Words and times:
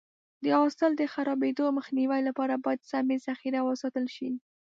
د 0.43 0.45
حاصل 0.57 0.91
د 0.97 1.03
خرابېدو 1.13 1.65
مخنیوي 1.77 2.21
لپاره 2.27 2.55
باید 2.65 2.87
سمې 2.91 3.17
ذخیره 3.27 3.59
وساتل 3.63 4.05
شي. 4.15 4.29